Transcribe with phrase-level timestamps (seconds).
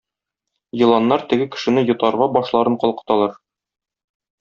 [0.83, 3.41] Еланнар теге кешене йотарга башларын калкыталар.